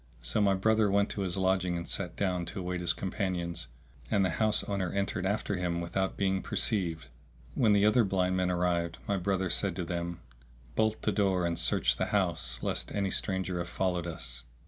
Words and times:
So 0.23 0.41
my 0.41 0.55
brother 0.55 0.89
went 0.89 1.09
to 1.11 1.21
his 1.21 1.37
lodging 1.37 1.77
and 1.77 1.87
sat 1.87 2.15
down 2.15 2.47
to 2.47 2.59
await 2.59 2.81
his 2.81 2.91
companions, 2.91 3.67
and 4.09 4.25
the 4.25 4.31
house 4.41 4.63
owner 4.63 4.91
entered 4.91 5.27
after 5.27 5.57
him 5.57 5.79
without 5.79 6.17
being 6.17 6.41
perceived. 6.41 7.05
When 7.53 7.73
the 7.73 7.85
other 7.85 8.03
blind 8.03 8.35
men 8.35 8.49
arrived, 8.49 8.97
my 9.07 9.17
brother 9.17 9.51
said 9.51 9.75
to 9.75 9.85
them, 9.85 10.21
"Bolt 10.75 11.03
the 11.03 11.11
door 11.11 11.45
and 11.45 11.59
search 11.59 11.97
the 11.97 12.05
house 12.07 12.57
lest 12.63 12.91
any 12.95 13.11
stranger 13.11 13.59
have 13.59 13.69
followed 13.69 14.07
us." 14.07 14.41